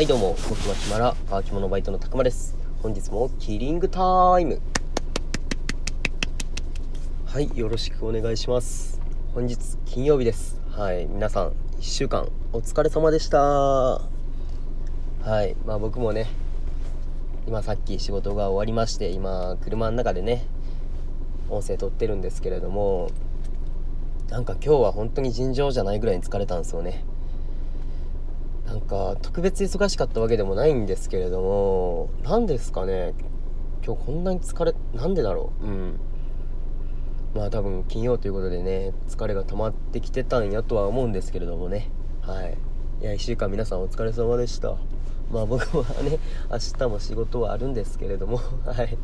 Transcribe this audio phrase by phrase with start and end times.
[0.00, 2.56] はいどうも、僕はヒマラ、乾き物バイトのたくまです。
[2.82, 4.00] 本日もキリングタ
[4.40, 4.58] イム。
[7.26, 8.98] はい、よろしくお願いします。
[9.34, 10.58] 本日金曜日です。
[10.70, 11.52] はい、皆さん、1
[11.82, 13.40] 週間お疲れ様でした。
[13.40, 14.00] は
[15.44, 16.28] い、まあ僕もね、
[17.46, 20.46] 今さっき仕事が終わりまして、今、車の中でね、
[21.50, 23.10] 音声撮ってるんですけれども、
[24.30, 27.04] なんか今日は本当に尋常じゃないぐらいに疲れたんですよね。
[28.90, 33.14] か特別忙しかったわけでもないんですけれども何ですかね。
[33.86, 35.64] 今日こんなに疲れなんでだろう。
[35.64, 36.00] うん。
[37.34, 41.88] まあ多分金曜ということでね疲れが溜まってきてたんやとは思うんですけれどもね。
[42.20, 42.58] はい。
[43.00, 44.76] いや1週間皆さんお疲れ様でした。
[45.30, 46.18] まあ僕はね
[46.50, 48.40] 明日も仕事はあるんですけれども。
[48.66, 48.98] はい。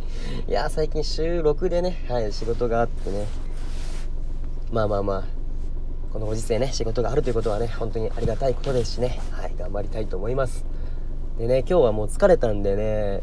[0.48, 3.26] いや最近週6でねはい仕事があってね。
[4.72, 5.45] まあまあまあ。
[6.16, 9.20] このご時世ね仕事があるということはね本当にありがたいことですしね。
[9.32, 10.64] はい頑張りたいと思います。
[11.36, 13.20] でね今日はもう疲れたんでね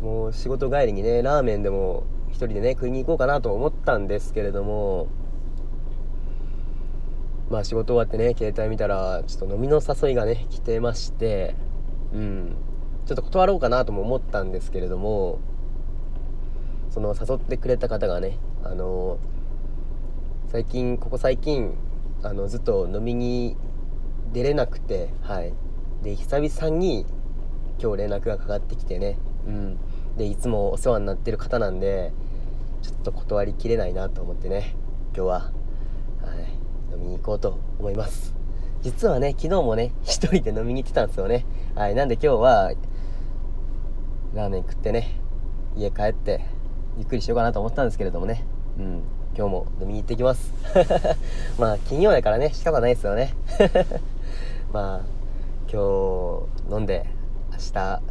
[0.00, 5.08] もう仕事帰りにねラーメンでも1人でね食いに行こうかなと思ったんですけれども
[7.50, 11.56] まあ仕事終わってね携帯見たらちょっと飲みの誘いがね来てまして
[12.14, 12.54] うん
[13.06, 15.40] ちょっと断ろうかなとも思ったんですけれども
[16.90, 19.18] その誘ってくれた方がねあの
[20.48, 21.74] 最近ここ最近
[22.22, 23.54] あのずっと飲みに
[24.32, 25.52] 出れなくてはい。
[26.02, 27.04] で久々に
[27.78, 29.18] 今日連絡がかかってきてね。
[29.46, 29.78] うん。
[30.16, 32.14] でいつもお世話になってる方なんで
[32.80, 34.74] ちょっと断りきれないなと思ってね
[35.14, 35.50] 今日は、は
[36.90, 38.34] い、飲みに行こうと思います。
[38.80, 41.44] 実はね昨日もね一人で飲みに行ってたんですよね。
[41.74, 41.94] はい。
[41.94, 42.72] なんで今日は
[44.32, 45.20] ラーメン食ってね
[45.76, 46.40] 家帰って
[46.96, 48.46] ゆっくりしようかなと思ったんですけれどもね。
[48.78, 49.02] うん
[49.36, 50.52] 今日も飲みに行ってきます。
[51.58, 53.34] まあ金曜やからね仕方ないですよね。
[54.72, 55.00] まあ
[55.70, 57.06] 今日飲んで
[57.52, 58.02] 明日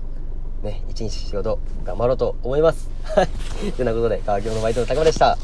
[0.63, 2.89] ね一日仕事頑張ろうと思います。
[3.03, 5.37] はいというようなことで川京のバイトの高間でした。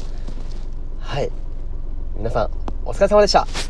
[1.00, 1.30] はい。
[2.16, 2.50] 皆さん
[2.84, 3.63] お疲れ様でした。